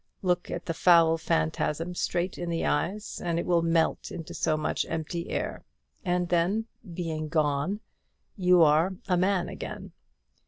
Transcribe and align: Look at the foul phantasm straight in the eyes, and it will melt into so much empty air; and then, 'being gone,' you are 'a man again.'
Look 0.23 0.49
at 0.49 0.65
the 0.65 0.73
foul 0.73 1.19
phantasm 1.19 1.93
straight 1.93 2.39
in 2.39 2.49
the 2.49 2.65
eyes, 2.65 3.21
and 3.23 3.37
it 3.37 3.45
will 3.45 3.61
melt 3.61 4.09
into 4.09 4.33
so 4.33 4.57
much 4.57 4.83
empty 4.89 5.29
air; 5.29 5.63
and 6.03 6.27
then, 6.29 6.65
'being 6.95 7.27
gone,' 7.27 7.81
you 8.35 8.63
are 8.63 8.93
'a 9.07 9.15
man 9.15 9.47
again.' 9.47 9.91